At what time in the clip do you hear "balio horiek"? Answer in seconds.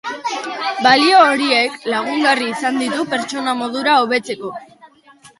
0.85-1.75